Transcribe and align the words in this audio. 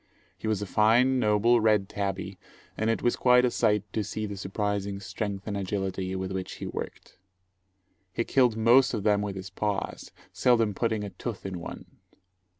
He 0.35 0.47
was 0.47 0.63
a 0.63 0.65
fine, 0.65 1.19
noble, 1.19 1.61
red 1.61 1.87
tabby, 1.87 2.39
and 2.75 2.89
it 2.89 3.03
was 3.03 3.15
quite 3.15 3.45
a 3.45 3.51
sight 3.51 3.83
to 3.93 4.03
see 4.03 4.25
the 4.25 4.35
surprising 4.35 4.99
strength 4.99 5.45
and 5.45 5.55
agility 5.55 6.15
with 6.15 6.31
which 6.31 6.53
he 6.53 6.65
worked. 6.65 7.19
He 8.11 8.23
killed 8.23 8.57
most 8.57 8.95
of 8.95 9.03
them 9.03 9.21
with 9.21 9.35
his 9.35 9.51
paws, 9.51 10.11
seldom 10.33 10.73
putting 10.73 11.03
a 11.03 11.11
tooth 11.11 11.45
in 11.45 11.59
one. 11.59 11.85